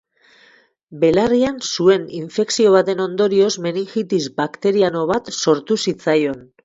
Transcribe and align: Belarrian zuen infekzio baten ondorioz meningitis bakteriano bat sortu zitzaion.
Belarrian 1.03 1.59
zuen 1.67 2.07
infekzio 2.21 2.71
baten 2.77 3.03
ondorioz 3.05 3.51
meningitis 3.67 4.23
bakteriano 4.41 5.05
bat 5.13 5.31
sortu 5.43 5.79
zitzaion. 5.85 6.43